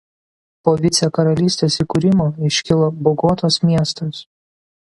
Po 0.67 0.71
vicekaralystės 0.85 1.77
įkūrimo 1.85 2.27
iškilo 2.49 2.89
Bogotos 3.09 3.61
miestas. 3.69 4.25